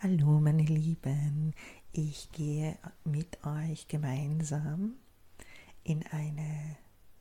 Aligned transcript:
Hallo 0.00 0.38
meine 0.38 0.62
Lieben, 0.62 1.54
ich 1.90 2.30
gehe 2.30 2.78
mit 3.02 3.44
euch 3.44 3.88
gemeinsam 3.88 4.94
in 5.82 6.06
eine 6.12 6.76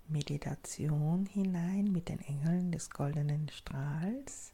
Meditation 0.08 1.26
hinein 1.26 1.92
mit 1.92 2.08
den 2.08 2.20
Engeln 2.20 2.72
des 2.72 2.92
goldenen 2.92 3.50
Strahls. 3.50 4.54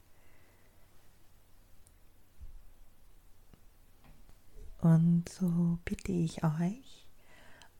Und 4.79 5.27
so 5.27 5.79
bitte 5.83 6.13
ich 6.13 6.45
euch, 6.45 7.05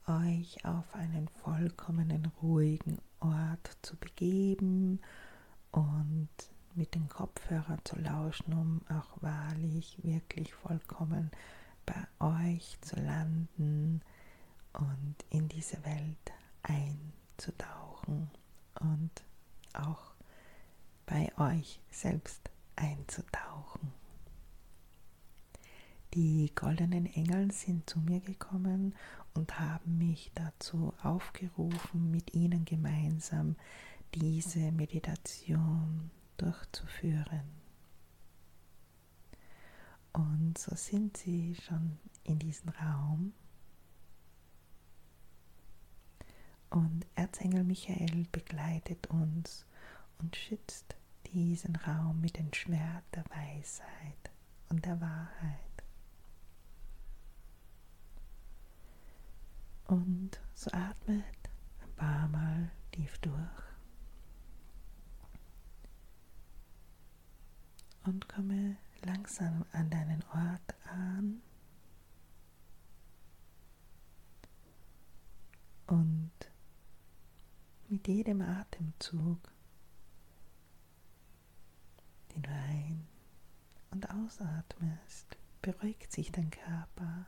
euch 0.07 0.65
auf 0.65 0.93
einen 0.93 1.29
vollkommenen 1.29 2.25
ruhigen 2.41 2.97
Ort 3.21 3.77
zu 3.81 3.95
begeben 3.95 4.99
und 5.71 6.27
mit 6.75 6.95
den 6.95 7.09
Kopfhörern 7.09 7.79
zu 7.83 7.97
lauschen, 7.99 8.53
um 8.53 8.81
auch 8.89 9.21
wahrlich 9.21 9.97
wirklich 10.03 10.53
vollkommen 10.53 11.31
bei 11.85 12.07
euch 12.19 12.77
zu 12.81 12.95
landen 12.95 14.01
und 14.73 15.15
in 15.29 15.47
diese 15.49 15.83
Welt 15.85 16.33
einzutauchen 16.63 18.29
und 18.79 19.11
auch 19.73 20.13
bei 21.05 21.31
euch 21.37 21.79
selbst 21.91 22.49
einzutauchen. 22.75 23.93
Die 26.13 26.51
goldenen 26.53 27.07
Engel 27.07 27.51
sind 27.51 27.89
zu 27.89 27.99
mir 27.99 28.19
gekommen 28.19 28.95
und 29.33 29.59
haben 29.59 29.97
mich 29.97 30.31
dazu 30.35 30.93
aufgerufen, 31.01 32.11
mit 32.11 32.35
ihnen 32.35 32.65
gemeinsam 32.65 33.55
diese 34.13 34.71
Meditation 34.71 36.11
durchzuführen. 36.37 37.63
Und 40.13 40.57
so 40.57 40.75
sind 40.75 41.17
sie 41.17 41.55
schon 41.55 41.97
in 42.23 42.39
diesem 42.39 42.69
Raum. 42.69 43.33
Und 46.69 47.05
Erzengel 47.15 47.63
Michael 47.63 48.25
begleitet 48.31 49.07
uns 49.07 49.65
und 50.19 50.35
schützt 50.35 50.95
diesen 51.33 51.75
Raum 51.75 52.21
mit 52.21 52.37
dem 52.37 52.53
Schwert 52.53 53.03
der 53.13 53.25
Weisheit 53.29 54.31
und 54.69 54.85
der 54.85 54.99
Wahrheit. 55.01 55.59
Und 59.87 60.39
so 60.53 60.71
atmet 60.71 61.23
ein 61.81 61.95
paar 61.95 62.27
Mal 62.29 62.71
tief 62.91 63.17
durch. 63.19 63.72
Und 68.03 68.27
komme 68.27 68.77
langsam 69.05 69.65
an 69.71 69.89
deinen 69.89 70.23
Ort 70.33 70.75
an. 70.91 71.41
Und 75.87 76.31
mit 77.89 78.07
jedem 78.07 78.41
Atemzug, 78.41 79.39
den 82.33 82.41
du 82.41 82.49
ein- 82.49 83.07
und 83.91 84.09
ausatmest, 84.09 85.37
beruhigt 85.61 86.11
sich 86.11 86.31
dein 86.31 86.49
Körper, 86.49 87.27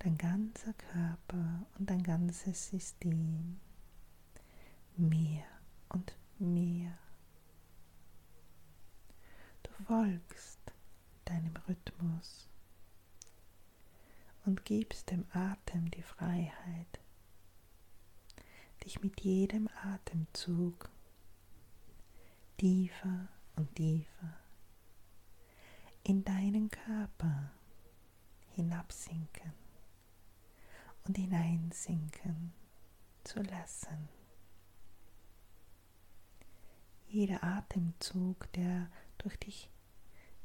dein 0.00 0.18
ganzer 0.18 0.72
Körper 0.72 1.66
und 1.78 1.88
dein 1.88 2.02
ganzes 2.02 2.68
System. 2.68 3.60
Mehr 4.96 5.44
und 5.88 6.16
mehr 6.38 6.98
folgst 9.86 10.60
deinem 11.24 11.54
Rhythmus 11.68 12.48
und 14.44 14.64
gibst 14.64 15.10
dem 15.10 15.26
Atem 15.32 15.90
die 15.90 16.02
Freiheit, 16.02 17.00
dich 18.84 19.00
mit 19.02 19.20
jedem 19.20 19.68
Atemzug 19.82 20.90
tiefer 22.58 23.28
und 23.56 23.74
tiefer 23.74 24.38
in 26.02 26.24
deinen 26.24 26.70
Körper 26.70 27.50
hinabsinken 28.50 29.52
und 31.04 31.16
hineinsinken 31.16 32.52
zu 33.24 33.42
lassen. 33.42 34.08
Jeder 37.06 37.42
Atemzug, 37.42 38.50
der 38.52 38.90
durch 39.18 39.38
dich 39.38 39.70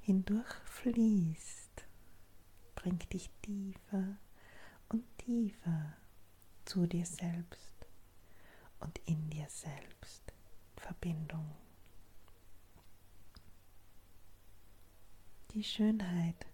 hindurch 0.09 0.55
fließt, 0.65 1.85
bringt 2.73 3.13
dich 3.13 3.29
tiefer 3.43 4.17
und 4.87 5.03
tiefer 5.19 5.93
zu 6.65 6.87
dir 6.87 7.05
selbst 7.05 7.75
und 8.79 8.97
in 9.05 9.29
dir 9.29 9.47
selbst 9.49 10.23
in 10.75 10.81
Verbindung. 10.81 11.45
Die 15.51 15.63
Schönheit 15.63 16.47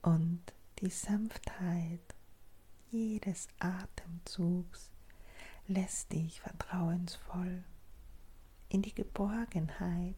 und 0.00 0.54
die 0.78 0.88
Sanftheit 0.88 2.14
jedes 2.90 3.48
Atemzugs 3.58 4.90
lässt 5.68 6.14
dich 6.14 6.40
vertrauensvoll 6.40 7.62
in 8.70 8.80
die 8.80 8.94
Geborgenheit 8.94 10.16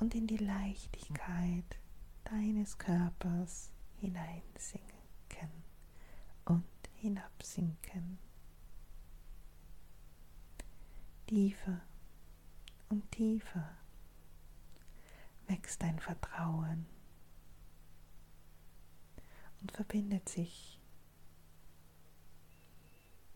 und 0.00 0.14
in 0.14 0.26
die 0.26 0.38
Leichtigkeit 0.38 1.78
deines 2.24 2.78
Körpers 2.78 3.70
hineinsinken 3.98 5.50
und 6.46 6.64
hinabsinken. 6.94 8.18
Tiefer 11.26 11.82
und 12.88 13.12
tiefer 13.12 13.76
wächst 15.46 15.82
dein 15.82 16.00
Vertrauen 16.00 16.86
und 19.60 19.70
verbindet 19.72 20.30
sich 20.30 20.80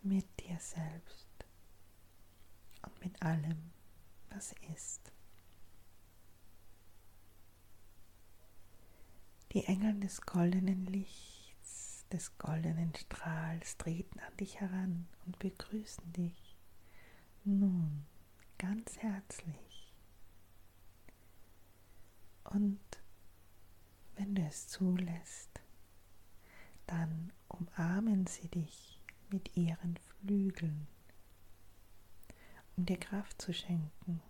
mit 0.03 0.27
dir 0.41 0.59
selbst 0.59 1.29
und 2.83 3.01
mit 3.05 3.23
allem, 3.23 3.71
was 4.31 4.55
ist. 4.75 5.14
Die 9.55 9.67
Engel 9.67 10.01
des 10.01 10.21
goldenen 10.23 10.85
Lichts, 10.87 12.05
des 12.11 12.37
goldenen 12.39 12.93
Strahls 12.97 13.77
treten 13.77 14.19
an 14.19 14.37
dich 14.37 14.61
heran 14.61 15.07
und 15.25 15.39
begrüßen 15.39 16.13
dich. 16.13 16.57
Nun, 17.45 18.05
ganz 18.59 18.99
herzlich. 18.99 19.93
Und 22.43 22.81
wenn 24.17 24.35
du 24.35 24.43
es 24.43 24.67
zulässt, 24.67 25.61
dann 26.89 27.33
umarmen 27.47 28.27
sie 28.27 28.49
dich 28.49 29.01
mit 29.31 29.57
ihren 29.57 29.97
Flügeln, 29.99 30.89
um 32.77 32.87
dir 32.87 32.99
Kraft 32.99 33.41
zu 33.41 33.55
schenken. 33.55 34.21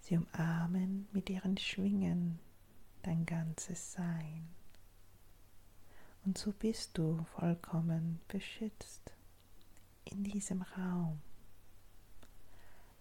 Sie 0.00 0.16
umarmen 0.16 1.06
mit 1.12 1.30
ihren 1.30 1.56
Schwingen 1.56 2.40
dein 3.04 3.26
ganzes 3.26 3.92
Sein. 3.92 4.48
Und 6.24 6.38
so 6.38 6.52
bist 6.52 6.96
du 6.96 7.24
vollkommen 7.36 8.20
beschützt 8.28 9.12
in 10.04 10.24
diesem 10.24 10.62
Raum, 10.62 11.20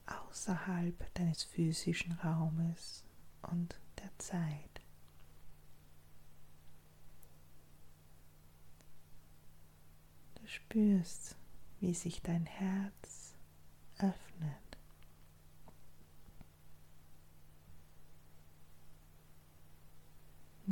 außerhalb 0.06 1.14
deines 1.14 1.44
physischen 1.44 2.12
Raumes 2.14 3.04
und 3.44 3.80
der 4.00 4.12
Zeit. 4.18 4.82
Du 10.36 10.48
spürst, 10.48 11.38
wie 11.80 11.94
sich 11.94 12.22
dein 12.22 12.46
Herz 12.46 13.36
öffnet 14.00 14.63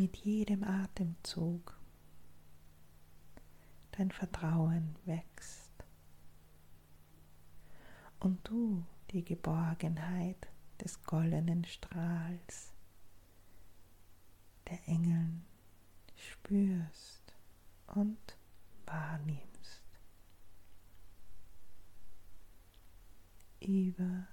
mit 0.02 0.18
jedem 0.18 0.64
Atemzug 0.64 1.80
dein 3.92 4.10
Vertrauen 4.10 4.96
wächst 5.06 5.72
und 8.20 8.40
du 8.48 8.84
die 9.12 9.24
Geborgenheit 9.24 10.48
des 10.84 11.04
goldenen 11.04 11.66
Strahls 11.66 12.74
der 14.68 14.80
Engeln 14.88 15.46
spürst 16.16 17.36
und 17.86 18.38
wahrnimmst. 18.88 19.84
Über 23.60 24.26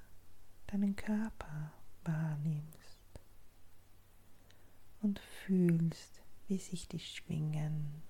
deinen 0.68 0.96
Körper 0.96 1.74
wahrnimmst 2.04 2.77
und 5.00 5.18
fühlst, 5.18 6.22
wie 6.48 6.58
sich 6.58 6.88
die 6.88 6.98
Schwingen 6.98 8.02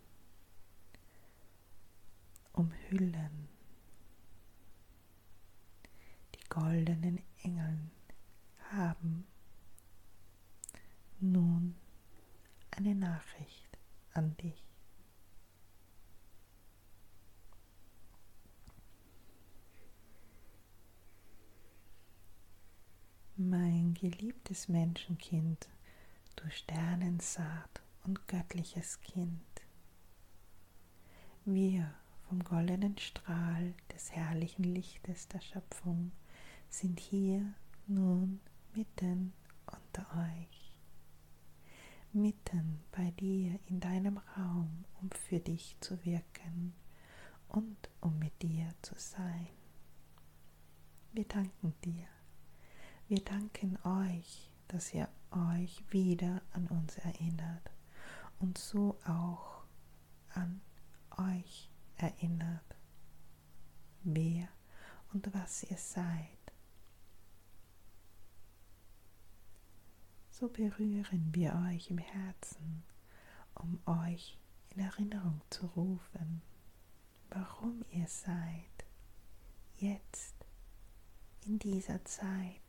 umhüllen. 2.52 3.48
Die 6.34 6.48
goldenen 6.48 7.20
Engel 7.42 7.78
haben 8.70 9.26
nun 11.20 11.74
eine 12.70 12.94
Nachricht 12.94 13.78
an 14.12 14.36
dich. 14.38 14.64
Mein 23.36 23.94
geliebtes 23.94 24.66
Menschenkind, 24.66 25.68
du 26.38 26.50
Sternensaat 26.50 27.82
und 28.04 28.28
göttliches 28.28 29.00
Kind, 29.00 29.42
wir 31.44 31.92
vom 32.28 32.44
goldenen 32.44 32.96
Strahl 32.98 33.74
des 33.92 34.12
herrlichen 34.12 34.62
Lichtes 34.62 35.26
der 35.28 35.40
Schöpfung 35.40 36.12
sind 36.68 37.00
hier 37.00 37.54
nun 37.86 38.40
mitten 38.74 39.32
unter 39.66 40.06
euch, 40.16 40.78
mitten 42.12 42.80
bei 42.92 43.10
dir 43.12 43.58
in 43.66 43.80
deinem 43.80 44.18
Raum, 44.36 44.84
um 45.02 45.10
für 45.10 45.40
dich 45.40 45.76
zu 45.80 46.04
wirken 46.04 46.74
und 47.48 47.88
um 48.00 48.16
mit 48.18 48.42
dir 48.42 48.68
zu 48.82 48.94
sein. 48.96 49.48
Wir 51.12 51.24
danken 51.24 51.74
dir. 51.84 52.06
Wir 53.08 53.24
danken 53.24 53.78
euch, 53.84 54.50
dass 54.68 54.92
ihr 54.94 55.08
euch 55.30 55.84
wieder 55.90 56.42
an 56.52 56.66
uns 56.68 56.96
erinnert 56.98 57.70
und 58.38 58.58
so 58.58 58.98
auch 59.04 59.62
an 60.34 60.60
euch 61.16 61.70
erinnert, 61.96 62.76
wer 64.02 64.48
und 65.12 65.32
was 65.34 65.64
ihr 65.64 65.76
seid. 65.76 66.38
So 70.30 70.48
berühren 70.48 71.34
wir 71.34 71.54
euch 71.68 71.90
im 71.90 71.98
Herzen, 71.98 72.84
um 73.54 73.80
euch 73.86 74.38
in 74.70 74.80
Erinnerung 74.80 75.40
zu 75.50 75.66
rufen, 75.66 76.42
warum 77.30 77.84
ihr 77.90 78.06
seid, 78.06 78.86
jetzt, 79.76 80.34
in 81.44 81.58
dieser 81.58 82.04
Zeit. 82.04 82.67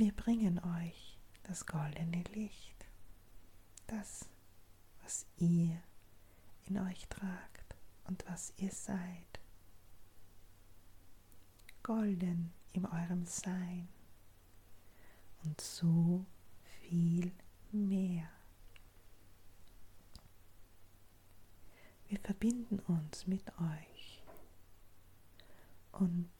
Wir 0.00 0.12
bringen 0.12 0.60
euch 0.60 1.18
das 1.42 1.66
goldene 1.66 2.22
Licht, 2.32 2.86
das 3.88 4.28
was 5.02 5.26
ihr 5.38 5.82
in 6.66 6.78
euch 6.78 7.08
tragt 7.08 7.74
und 8.04 8.24
was 8.28 8.52
ihr 8.58 8.70
seid. 8.70 9.40
Golden 11.82 12.52
in 12.74 12.86
eurem 12.86 13.26
Sein 13.26 13.88
und 15.42 15.60
so 15.60 16.24
viel 16.62 17.32
mehr. 17.72 18.30
Wir 22.06 22.20
verbinden 22.20 22.78
uns 22.78 23.26
mit 23.26 23.42
euch 23.58 24.22
und 25.90 26.30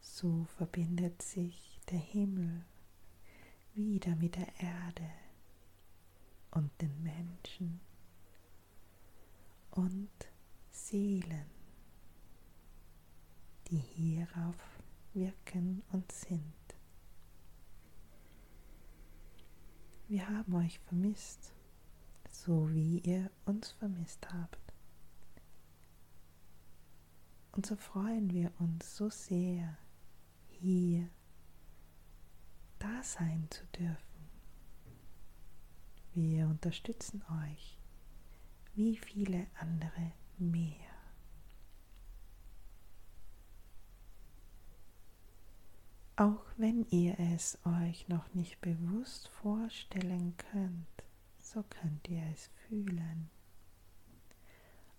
so 0.00 0.44
verbindet 0.58 1.22
sich 1.22 1.80
der 1.88 1.98
Himmel 1.98 2.66
wieder 3.74 4.14
mit 4.16 4.36
der 4.36 4.48
Erde 4.60 5.10
und 6.50 6.70
den 6.80 7.02
Menschen 7.02 7.80
und 9.70 10.10
Seelen, 10.70 11.46
die 13.68 13.78
hierauf 13.78 14.80
wirken 15.12 15.82
und 15.92 16.10
sind. 16.10 16.42
Wir 20.08 20.28
haben 20.28 20.54
euch 20.54 20.80
vermisst, 20.80 21.52
so 22.28 22.72
wie 22.72 22.98
ihr 22.98 23.30
uns 23.44 23.70
vermisst 23.72 24.28
habt. 24.32 24.58
Und 27.52 27.66
so 27.66 27.76
freuen 27.76 28.30
wir 28.30 28.50
uns 28.58 28.96
so 28.96 29.08
sehr, 29.08 29.76
hier 30.48 31.08
da 32.80 33.02
sein 33.02 33.46
zu 33.50 33.64
dürfen. 33.78 34.00
Wir 36.12 36.46
unterstützen 36.46 37.22
euch 37.44 37.78
wie 38.74 38.96
viele 38.96 39.46
andere 39.60 40.12
mehr. 40.38 40.90
Auch 46.16 46.44
wenn 46.56 46.84
ihr 46.90 47.18
es 47.18 47.58
euch 47.64 48.08
noch 48.08 48.34
nicht 48.34 48.60
bewusst 48.60 49.28
vorstellen 49.28 50.36
könnt, 50.36 51.04
so 51.38 51.62
könnt 51.62 52.08
ihr 52.08 52.22
es 52.34 52.50
fühlen. 52.68 53.30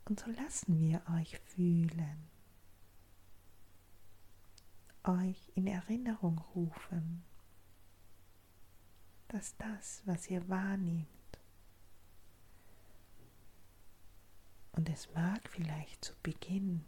Und 0.05 0.19
so 0.19 0.31
lassen 0.31 0.79
wir 0.79 1.01
euch 1.15 1.37
fühlen, 1.39 2.27
euch 5.03 5.51
in 5.55 5.67
Erinnerung 5.67 6.39
rufen, 6.55 7.23
dass 9.31 9.55
das, 9.57 10.01
was 10.05 10.29
ihr 10.29 10.47
wahrnehmt, 10.49 11.07
Und 14.73 14.89
es 14.89 15.13
mag 15.13 15.47
vielleicht 15.49 16.03
zu 16.03 16.13
Beginn 16.23 16.83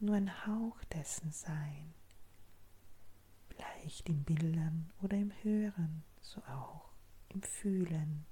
nur 0.00 0.16
ein 0.16 0.46
Hauch 0.46 0.82
dessen 0.92 1.30
sein, 1.30 1.94
vielleicht 3.48 4.08
im 4.08 4.24
Bildern 4.24 4.90
oder 5.00 5.16
im 5.16 5.32
Hören, 5.42 6.02
so 6.20 6.42
auch 6.42 6.90
im 7.28 7.42
Fühlen. 7.42 8.26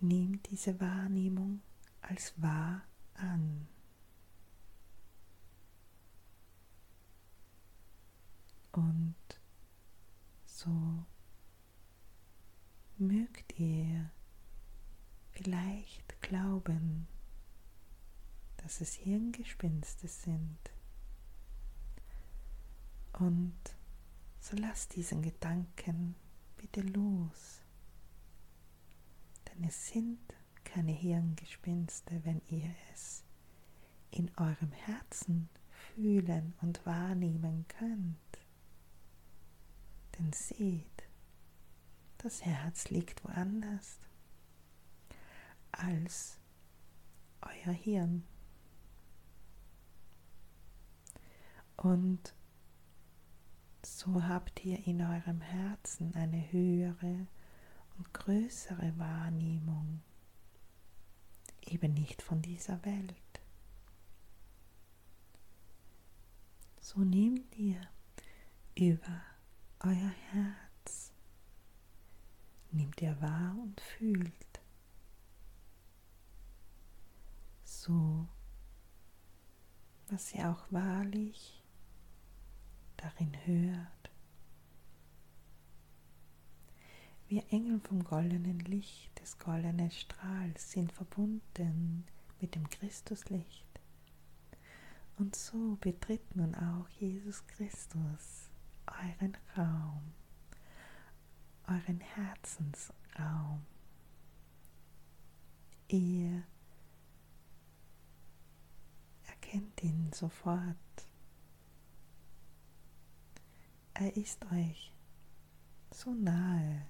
Nimm 0.00 0.42
diese 0.44 0.80
Wahrnehmung 0.80 1.60
als 2.00 2.34
wahr 2.40 2.82
an. 3.14 3.68
Und 8.72 9.14
so 10.46 11.04
mögt 12.96 13.58
ihr 13.58 14.10
vielleicht 15.30 16.20
glauben, 16.22 17.06
dass 18.58 18.80
es 18.80 18.94
Hirngespinste 18.94 20.08
sind. 20.08 20.58
Und 23.12 23.54
so 24.40 24.56
lass 24.56 24.88
diesen 24.88 25.22
Gedanken 25.22 26.14
bitte 26.56 26.80
los. 26.80 27.60
Denn 29.48 29.64
es 29.64 29.88
sind 29.88 30.18
keine 30.64 30.92
Hirngespinste, 30.92 32.24
wenn 32.24 32.40
ihr 32.48 32.74
es 32.92 33.24
in 34.10 34.30
eurem 34.36 34.72
Herzen 34.72 35.48
fühlen 35.94 36.54
und 36.62 36.84
wahrnehmen 36.86 37.66
könnt. 37.68 38.41
Denn 40.18 40.32
seht, 40.32 41.04
das 42.18 42.44
Herz 42.44 42.90
liegt 42.90 43.24
woanders 43.24 43.98
als 45.72 46.38
euer 47.40 47.72
Hirn. 47.72 48.24
Und 51.76 52.34
so 53.84 54.22
habt 54.22 54.64
ihr 54.64 54.86
in 54.86 55.02
eurem 55.02 55.40
Herzen 55.40 56.14
eine 56.14 56.52
höhere 56.52 57.26
und 57.96 58.14
größere 58.14 58.96
Wahrnehmung, 58.98 60.02
eben 61.62 61.94
nicht 61.94 62.22
von 62.22 62.40
dieser 62.42 62.84
Welt. 62.84 63.16
So 66.80 67.00
nehmt 67.00 67.56
ihr 67.56 67.80
über 68.76 69.22
euer 69.84 70.12
Herz, 70.30 71.12
nehmt 72.70 73.02
ihr 73.02 73.20
wahr 73.20 73.56
und 73.60 73.80
fühlt, 73.80 74.60
so, 77.64 78.28
was 80.08 80.32
ihr 80.34 80.48
auch 80.50 80.64
wahrlich 80.70 81.64
darin 82.96 83.36
hört. 83.44 84.10
Wir 87.26 87.44
Engel 87.50 87.80
vom 87.80 88.04
goldenen 88.04 88.60
Licht 88.60 89.18
des 89.20 89.38
goldenen 89.38 89.90
Strahls 89.90 90.70
sind 90.70 90.92
verbunden 90.92 92.06
mit 92.40 92.54
dem 92.54 92.68
Christuslicht. 92.68 93.66
Und 95.16 95.34
so 95.34 95.76
betritt 95.80 96.36
nun 96.36 96.54
auch 96.54 96.88
Jesus 96.90 97.44
Christus 97.46 98.51
euren 98.86 99.36
Raum, 99.56 100.12
euren 101.66 102.00
Herzensraum. 102.00 103.64
Ihr 105.88 106.42
erkennt 109.26 109.82
ihn 109.82 110.10
sofort. 110.12 110.76
Er 113.94 114.16
ist 114.16 114.44
euch 114.52 114.92
so 115.90 116.14
nahe. 116.14 116.86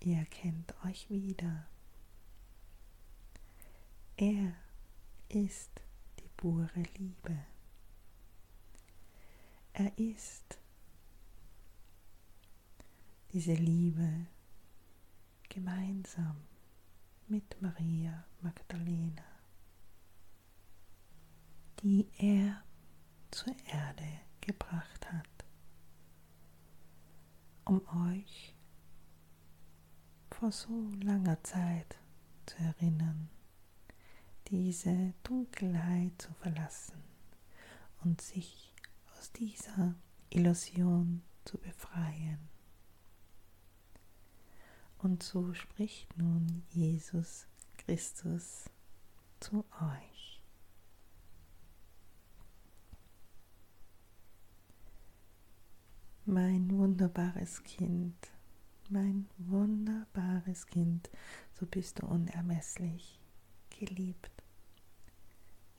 Ihr 0.00 0.18
erkennt 0.18 0.74
euch 0.84 1.08
wieder. 1.08 1.66
Er 4.16 4.54
ist 5.28 5.70
die 6.18 6.28
pure 6.36 6.82
Liebe. 6.98 7.51
Er 9.74 9.96
ist. 9.98 10.58
Diese 13.32 13.54
Liebe 13.54 14.26
gemeinsam 15.48 16.36
mit 17.28 17.60
Maria 17.62 18.26
Magdalena, 18.42 19.24
die 21.80 22.06
er 22.18 22.62
zur 23.30 23.54
Erde 23.66 24.20
gebracht 24.42 25.10
hat, 25.10 25.44
um 27.64 27.80
euch 28.10 28.54
vor 30.30 30.52
so 30.52 30.90
langer 31.02 31.42
Zeit 31.42 31.96
zu 32.44 32.58
erinnern, 32.58 33.30
diese 34.48 35.14
Dunkelheit 35.22 36.20
zu 36.20 36.34
verlassen 36.34 37.02
und 38.02 38.20
sich 38.20 38.71
aus 39.22 39.30
dieser 39.30 39.94
Illusion 40.30 41.22
zu 41.44 41.56
befreien. 41.56 42.40
Und 44.98 45.22
so 45.22 45.54
spricht 45.54 46.18
nun 46.18 46.64
Jesus 46.70 47.46
Christus 47.76 48.64
zu 49.38 49.64
euch. 49.80 50.42
Mein 56.24 56.68
wunderbares 56.76 57.62
Kind, 57.62 58.16
mein 58.88 59.28
wunderbares 59.38 60.66
Kind, 60.66 61.10
so 61.52 61.64
bist 61.64 62.02
du 62.02 62.06
unermesslich 62.06 63.20
geliebt. 63.70 64.31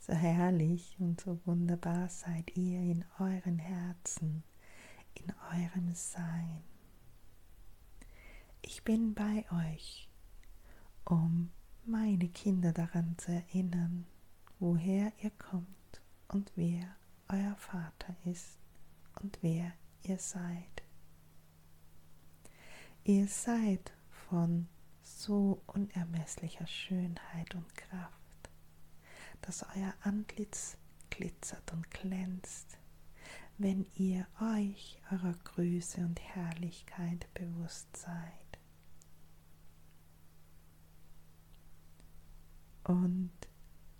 So 0.05 0.11
herrlich 0.11 0.97
und 0.99 1.21
so 1.21 1.39
wunderbar 1.45 2.09
seid 2.09 2.57
ihr 2.57 2.81
in 2.81 3.05
euren 3.19 3.57
Herzen, 3.57 4.43
in 5.13 5.33
eurem 5.49 5.95
Sein. 5.95 6.61
Ich 8.61 8.83
bin 8.83 9.13
bei 9.13 9.45
euch, 9.49 10.09
um 11.05 11.51
meine 11.85 12.27
Kinder 12.27 12.73
daran 12.73 13.17
zu 13.17 13.31
erinnern, 13.31 14.05
woher 14.59 15.13
ihr 15.21 15.31
kommt 15.31 16.01
und 16.27 16.51
wer 16.55 16.97
euer 17.29 17.55
Vater 17.55 18.13
ist 18.25 18.57
und 19.21 19.39
wer 19.41 19.71
ihr 20.01 20.19
seid. 20.19 20.83
Ihr 23.05 23.29
seid 23.29 23.93
von 24.27 24.67
so 25.01 25.61
unermesslicher 25.65 26.67
Schönheit 26.67 27.55
und 27.55 27.73
Kraft, 27.77 28.22
dass 29.43 29.63
euer 29.75 29.93
Antlitz 30.01 30.77
glitzert 31.09 31.71
und 31.73 31.89
glänzt, 31.91 32.77
wenn 33.57 33.85
ihr 33.95 34.25
euch 34.41 34.99
eurer 35.11 35.33
Größe 35.43 36.01
und 36.01 36.19
Herrlichkeit 36.19 37.27
bewusst 37.33 37.95
seid. 37.95 38.59
Und 42.85 43.31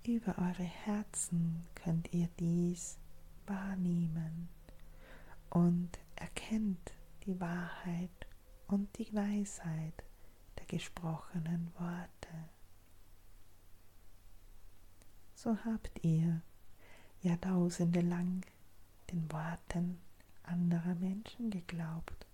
über 0.05 0.37
eure 0.37 0.63
Herzen 0.63 1.65
könnt 1.75 2.13
ihr 2.13 2.27
dies 2.39 2.97
wahrnehmen 3.45 4.49
und 5.49 5.99
erkennt 6.15 6.93
die 7.25 7.39
Wahrheit 7.39 8.27
und 8.67 8.97
die 8.97 9.13
Weisheit 9.13 10.03
der 10.57 10.65
gesprochenen 10.65 11.71
Worte. 11.77 12.52
So 15.43 15.57
habt 15.65 16.05
ihr 16.05 16.41
Jahrtausende 17.21 17.99
lang 17.99 18.45
den 19.11 19.29
Worten 19.29 19.99
anderer 20.43 20.95
Menschen 20.95 21.49
geglaubt 21.49 22.25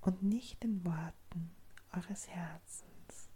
und 0.00 0.22
nicht 0.22 0.62
den 0.62 0.82
Worten 0.86 1.50
eures 1.92 2.28
Herzens. 2.30 3.28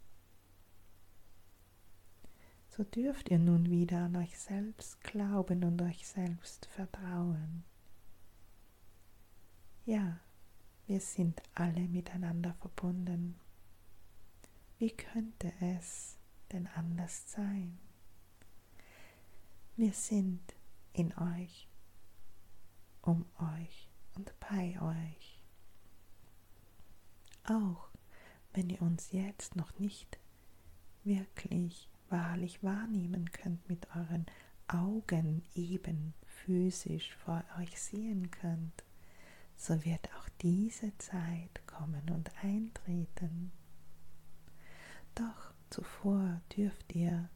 So 2.70 2.82
dürft 2.82 3.30
ihr 3.30 3.38
nun 3.38 3.68
wieder 3.68 4.06
an 4.06 4.16
euch 4.16 4.38
selbst 4.38 4.99
glauben 5.02 5.64
und 5.64 5.82
euch 5.82 6.08
selbst 6.08 6.64
vertrauen. 6.64 7.62
Ja, 9.84 10.18
wir 10.87 11.00
sind 11.00 11.42
alle 11.52 11.88
miteinander 11.88 12.54
verbunden. 12.54 13.38
Wie 14.78 14.92
könnte 14.92 15.52
es 15.61 16.16
denn 16.52 16.66
anders 16.68 17.30
sein? 17.30 17.78
Wir 19.76 19.93
sind 19.93 20.40
in 20.93 21.12
euch, 21.19 21.69
um 23.02 23.26
euch 23.38 23.88
und 24.14 24.33
bei 24.40 24.81
euch. 24.81 25.43
Auch 27.45 27.88
wenn 28.52 28.71
ihr 28.71 28.81
uns 28.83 29.12
jetzt 29.12 29.57
noch 29.57 29.78
nicht 29.78 30.19
wirklich 31.02 31.90
wahrlich 32.09 32.62
wahrnehmen 32.62 33.31
könnt 33.33 33.69
mit 33.69 33.88
euren 33.97 34.26
Augen 34.69 35.43
eben 35.54 36.14
physisch 36.25 37.14
vor 37.16 37.45
euch 37.59 37.78
sehen 37.81 38.31
könnt 38.31 38.85
so 39.57 39.85
wird 39.85 40.09
auch 40.14 40.28
diese 40.43 40.97
Zeit 40.99 41.66
kommen 41.66 42.11
und 42.11 42.31
eintreten. 42.43 43.52
Doch 45.14 45.54
zuvor 45.71 46.40
dürft 46.57 46.95
ihr 46.95 47.28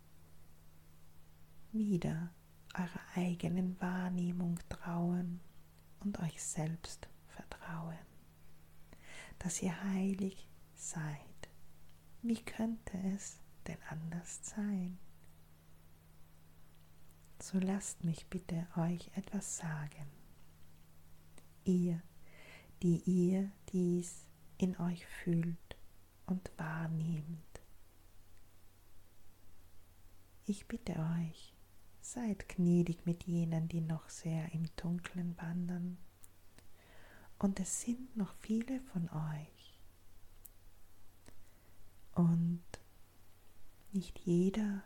wieder 1.72 2.32
eurer 2.74 3.00
eigenen 3.14 3.80
Wahrnehmung 3.80 4.58
trauen 4.68 5.40
und 6.00 6.20
euch 6.20 6.42
selbst 6.42 7.08
vertrauen, 7.28 7.98
dass 9.38 9.62
ihr 9.62 9.82
heilig 9.84 10.48
seid. 10.74 11.02
Wie 12.22 12.42
könnte 12.42 12.98
es 13.14 13.38
denn 13.66 13.78
anders 13.88 14.40
sein? 14.42 14.98
So 17.40 17.58
lasst 17.58 18.04
mich 18.04 18.26
bitte 18.26 18.66
euch 18.76 19.10
etwas 19.14 19.56
sagen. 19.58 20.06
Ihr 21.64 22.02
die 22.82 23.02
ihr 23.06 23.50
dies 23.72 24.24
in 24.56 24.78
euch 24.78 25.04
fühlt 25.06 25.76
und 26.26 26.50
wahrnehmt. 26.56 27.60
Ich 30.44 30.66
bitte 30.66 30.92
euch, 30.92 31.54
seid 32.12 32.48
gnädig 32.48 33.04
mit 33.04 33.24
jenen, 33.24 33.68
die 33.68 33.82
noch 33.82 34.08
sehr 34.08 34.50
im 34.54 34.64
Dunkeln 34.76 35.36
wandern. 35.36 35.98
Und 37.38 37.60
es 37.60 37.82
sind 37.82 38.16
noch 38.16 38.32
viele 38.40 38.80
von 38.80 39.10
euch. 39.10 39.78
Und 42.14 42.64
nicht 43.92 44.18
jeder 44.20 44.82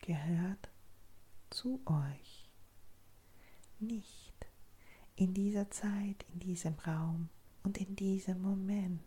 gehört 0.00 0.70
zu 1.50 1.80
euch. 1.86 2.48
Nicht 3.80 4.46
in 5.16 5.34
dieser 5.34 5.70
Zeit, 5.70 6.24
in 6.32 6.38
diesem 6.38 6.74
Raum 6.74 7.30
und 7.64 7.78
in 7.78 7.96
diesem 7.96 8.40
Moment. 8.40 9.00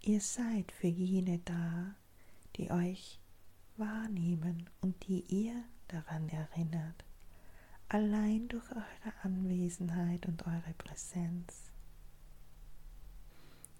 Ihr 0.00 0.20
seid 0.20 0.72
für 0.72 0.88
jene 0.88 1.38
da, 1.44 1.94
die 2.56 2.72
euch 2.72 3.19
wahrnehmen 3.80 4.70
und 4.80 5.08
die 5.08 5.24
ihr 5.28 5.64
daran 5.88 6.28
erinnert, 6.28 7.04
allein 7.88 8.46
durch 8.46 8.70
eure 8.70 9.14
Anwesenheit 9.24 10.26
und 10.26 10.46
eure 10.46 10.74
Präsenz, 10.78 11.72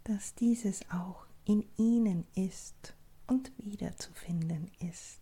dass 0.02 0.35
dieses 0.35 0.80
auch 0.90 1.26
in 1.45 1.64
ihnen 1.76 2.26
ist 2.35 2.95
und 3.28 3.52
wiederzufinden 3.59 4.71
ist. 4.80 5.21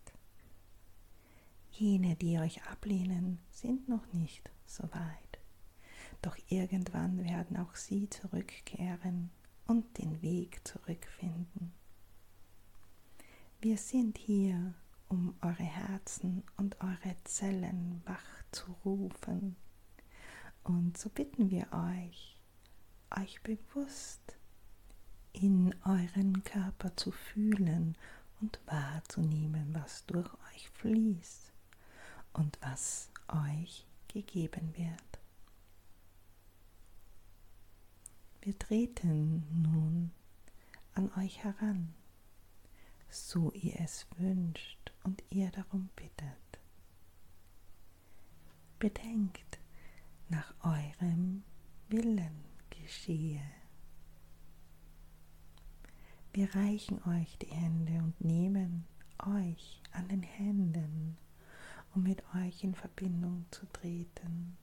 Jene, 1.73 2.17
die 2.17 2.39
euch 2.39 2.65
ablehnen, 2.65 3.39
sind 3.51 3.89
noch 3.89 4.13
nicht 4.13 4.51
so 4.65 4.85
weit. 4.85 5.39
Doch 6.23 6.37
irgendwann 6.49 7.25
werden 7.25 7.57
auch 7.57 7.75
sie 7.75 8.09
zurückkehren 8.09 9.31
und 9.67 9.99
den 9.99 10.23
Weg 10.23 10.67
zurückfinden. 10.67 11.58
Wir 13.61 13.77
sind 13.77 14.19
hier, 14.19 14.73
um 15.09 15.35
eure 15.41 15.65
Herzen 15.65 16.45
und 16.57 16.81
eure 16.81 17.17
Zellen 17.25 18.03
wach 18.05 18.45
zu 18.53 18.71
rufen. 18.85 19.57
Und 20.63 20.97
so 20.97 21.09
bitten 21.09 21.51
wir 21.51 21.67
euch, 21.73 22.39
euch 23.17 23.43
bewusst 23.43 24.37
in 25.33 25.75
euren 25.85 26.45
Körper 26.45 26.97
zu 26.97 27.11
fühlen 27.11 27.99
und 28.41 28.61
wahrzunehmen, 28.67 29.75
was 29.75 30.07
durch 30.07 30.33
euch 30.55 30.71
fließt 30.71 31.53
und 32.35 32.59
was 32.63 33.11
euch 33.27 33.85
gegeben 34.07 34.73
wird. 34.77 35.19
Wir 38.41 38.57
treten 38.57 39.45
nun 39.51 40.13
an 40.95 41.11
euch 41.17 41.43
heran, 41.43 41.93
so 43.11 43.53
ihr 43.53 43.81
es 43.81 44.07
wünscht 44.17 44.93
und 45.05 45.23
ihr 45.31 45.51
darum 45.51 45.89
bittet. 45.97 46.61
Bedenkt, 48.79 49.59
nach 50.29 50.55
eurem 50.63 51.43
Willen 51.89 52.45
geschehe. 52.71 53.43
Wir 56.33 56.55
reichen 56.55 57.03
euch 57.05 57.39
die 57.39 57.47
Hände 57.47 58.03
und 58.03 58.21
nehmen 58.21 58.85
euch 59.19 59.83
an 59.93 60.09
den 60.09 60.23
Händen, 60.23 61.17
um 61.95 62.03
mit 62.03 62.23
euch 62.35 62.63
in 62.63 62.75
Verbindung 62.75 63.47
zu 63.51 63.67
treten 63.73 64.57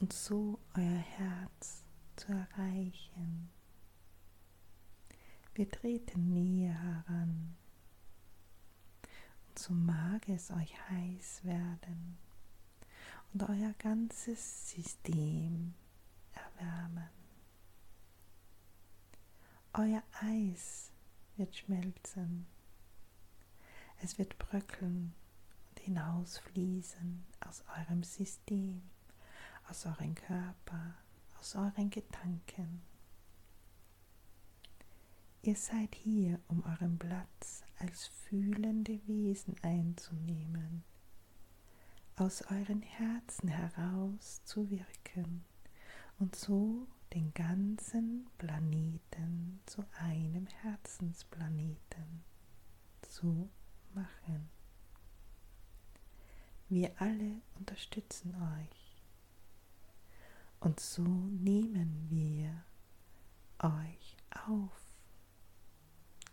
und 0.00 0.12
so 0.12 0.58
euer 0.76 0.84
Herz 0.84 1.82
zu 2.16 2.32
erreichen. 2.32 3.48
Wir 5.54 5.68
treten 5.70 6.32
näher 6.32 6.74
heran 6.74 7.56
so 9.58 9.72
mag 9.72 10.28
es 10.28 10.50
euch 10.50 10.74
heiß 10.88 11.44
werden 11.44 12.18
und 13.32 13.42
euer 13.48 13.72
ganzes 13.78 14.70
System 14.70 15.74
erwärmen. 16.32 17.08
Euer 19.72 20.02
Eis 20.20 20.90
wird 21.36 21.56
schmelzen, 21.56 22.46
es 24.02 24.18
wird 24.18 24.36
bröckeln 24.38 25.14
und 25.70 25.80
hinausfließen 25.80 27.24
aus 27.40 27.62
eurem 27.78 28.02
System, 28.02 28.82
aus 29.68 29.86
eurem 29.86 30.14
Körper, 30.14 30.94
aus 31.38 31.54
euren 31.54 31.90
Gedanken. 31.90 32.82
Ihr 35.42 35.56
seid 35.56 35.94
hier, 35.94 36.38
um 36.48 36.62
euren 36.64 36.98
Platz 36.98 37.64
als 37.78 38.08
fühlende 38.08 39.00
Wesen 39.06 39.56
einzunehmen, 39.62 40.84
aus 42.16 42.42
euren 42.50 42.82
Herzen 42.82 43.48
heraus 43.48 44.42
zu 44.44 44.68
wirken 44.70 45.42
und 46.18 46.36
so 46.36 46.86
den 47.14 47.32
ganzen 47.32 48.28
Planeten 48.36 49.60
zu 49.64 49.82
einem 49.98 50.46
Herzensplaneten 50.46 52.22
zu 53.00 53.48
machen. 53.94 54.50
Wir 56.68 56.92
alle 57.00 57.40
unterstützen 57.58 58.34
euch 58.34 59.02
und 60.60 60.80
so 60.80 61.02
nehmen 61.02 62.08
wir 62.10 62.62
euch 63.58 64.18
auf 64.46 64.89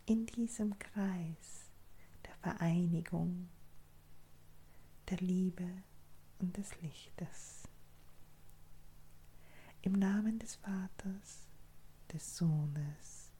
in 0.08 0.24
diesem 0.24 0.78
Kreis 0.78 1.70
der 2.24 2.34
Vereinigung, 2.36 3.50
der 5.10 5.18
Liebe 5.18 5.68
und 6.38 6.56
des 6.56 6.80
Lichtes. 6.80 7.68
Im 9.82 9.92
Namen 9.92 10.38
des 10.38 10.54
Vaters, 10.54 11.46
des 12.10 12.38
Sohnes 12.38 13.30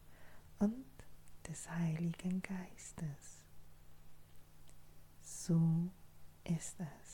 und 0.59 0.85
des 1.49 1.71
Heiligen 1.71 2.43
Geistes. 2.43 3.47
So 5.23 5.91
ist 6.45 6.77
es. 6.81 7.08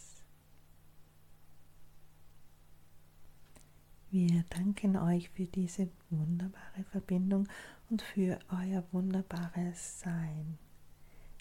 Wir 4.16 4.44
danken 4.48 4.96
euch 4.96 5.28
für 5.30 5.46
diese 5.46 5.88
wunderbare 6.08 6.84
Verbindung 6.92 7.48
und 7.90 8.00
für 8.00 8.38
euer 8.48 8.84
wunderbares 8.92 9.98
Sein. 9.98 10.56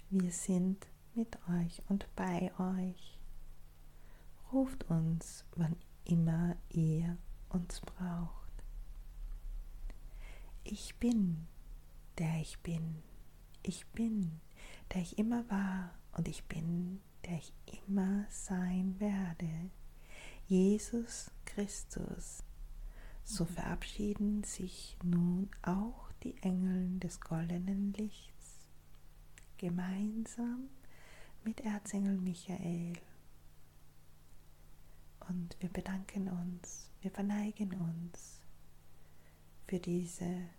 Wir 0.10 0.32
sind 0.32 0.88
mit 1.14 1.38
euch 1.48 1.84
und 1.88 2.08
bei 2.16 2.52
euch. 2.58 3.20
Ruft 4.52 4.90
uns, 4.90 5.46
wann 5.56 5.76
immer 6.04 6.56
ihr 6.70 7.16
uns 7.50 7.80
braucht. 7.80 8.64
Ich 10.64 10.96
bin, 10.96 11.46
der 12.18 12.42
ich 12.42 12.58
bin. 12.62 13.04
Ich 13.62 13.86
bin, 13.90 14.42
der 14.92 15.04
ich 15.04 15.20
immer 15.20 15.48
war 15.48 15.92
und 16.18 16.28
ich 16.28 16.44
bin, 16.46 17.02
der 17.24 17.38
ich 17.38 17.54
immer 17.86 18.26
sein 18.32 19.00
werde. 19.00 19.70
Jesus 20.48 21.30
Christus 21.46 22.44
so 23.24 23.46
verabschieden 23.46 24.44
sich 24.44 24.98
nun 25.04 25.50
auch 25.62 26.12
die 26.24 26.36
Engel 26.42 27.00
des 27.00 27.20
goldenen 27.22 27.94
Lichts 27.94 28.68
gemeinsam 29.58 30.70
mit 31.44 31.62
Erzengel 31.62 32.18
Michael. 32.18 32.94
Und 35.30 35.56
wir 35.62 35.70
bedanken 35.70 36.28
uns, 36.30 36.90
wir 37.02 37.12
verneigen 37.12 37.74
uns 37.74 38.42
für 39.68 39.80
diese 39.80 40.50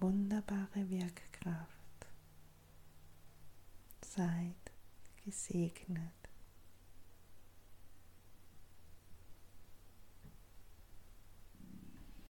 wunderbare 0.00 0.88
Wirkkraft. 0.88 2.06
Seid 4.02 4.72
gesegnet. 5.24 6.19